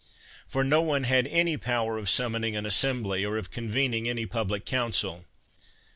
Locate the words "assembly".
2.65-3.23